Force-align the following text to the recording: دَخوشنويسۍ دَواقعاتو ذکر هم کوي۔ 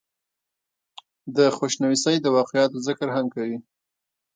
دَخوشنويسۍ 1.35 2.15
دَواقعاتو 2.25 2.77
ذکر 2.87 3.07
هم 3.15 3.25
کوي۔ 3.33 3.55